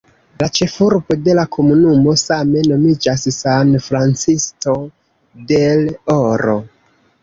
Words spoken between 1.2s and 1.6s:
de la